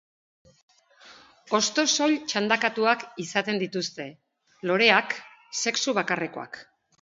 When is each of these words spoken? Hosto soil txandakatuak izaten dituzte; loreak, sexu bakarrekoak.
Hosto 1.57 1.83
soil 1.95 2.15
txandakatuak 2.33 3.05
izaten 3.25 3.61
dituzte; 3.65 4.09
loreak, 4.71 5.15
sexu 5.63 5.95
bakarrekoak. 6.01 6.61